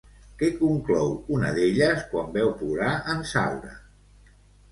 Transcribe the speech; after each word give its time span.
Què 0.43 0.47
conclou 0.59 1.11
una 1.35 1.51
d'elles 1.57 2.01
quan 2.13 2.33
veu 2.37 2.49
plorar 2.63 2.95
en 3.13 3.23
Saura? 3.35 3.77